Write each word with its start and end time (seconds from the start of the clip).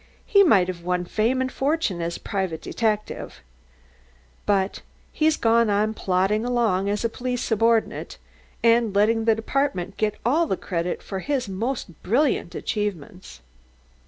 He 0.25 0.41
might 0.41 0.67
have 0.67 0.81
won 0.81 1.05
fame 1.05 1.41
and 1.41 1.51
fortune 1.51 2.01
as 2.01 2.17
a 2.17 2.21
private 2.21 2.59
detective. 2.63 3.41
But 4.47 4.81
he's 5.11 5.37
gone 5.37 5.69
on 5.69 5.93
plodding 5.93 6.43
along 6.43 6.89
as 6.89 7.05
a 7.05 7.07
police 7.07 7.43
subordinate, 7.43 8.17
and 8.63 8.95
letting 8.95 9.25
the 9.25 9.35
department 9.35 9.97
get 9.97 10.15
all 10.25 10.47
the 10.47 10.57
credit 10.57 11.03
for 11.03 11.19
his 11.19 11.47
most 11.47 12.01
brilliant 12.01 12.55
achievements. 12.55 13.41